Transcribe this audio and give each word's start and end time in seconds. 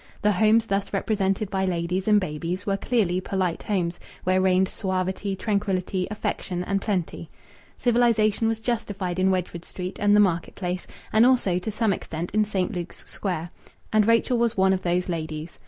The 0.23 0.31
homes 0.31 0.65
thus 0.65 0.91
represented 0.93 1.51
by 1.51 1.63
ladies 1.63 2.07
and 2.07 2.19
babies 2.19 2.65
were 2.65 2.75
clearly 2.75 3.21
polite 3.21 3.61
homes, 3.61 3.99
where 4.23 4.41
reigned 4.41 4.67
suavity, 4.67 5.35
tranquillity, 5.35 6.07
affection, 6.09 6.63
and 6.63 6.81
plenty. 6.81 7.29
Civilization 7.77 8.47
was 8.47 8.59
justified 8.61 9.19
in 9.19 9.29
Wedgwood 9.29 9.63
Street 9.63 9.97
and 9.99 10.15
the 10.15 10.19
market 10.19 10.55
place 10.55 10.87
and 11.13 11.23
also, 11.23 11.59
to 11.59 11.69
some 11.69 11.93
extent, 11.93 12.31
in 12.31 12.45
St. 12.45 12.73
Luke's 12.73 13.05
Square.... 13.07 13.51
And 13.93 14.07
Rachel 14.07 14.39
was 14.39 14.57
one 14.57 14.73
of 14.73 14.81
these 14.81 15.07
ladies. 15.07 15.59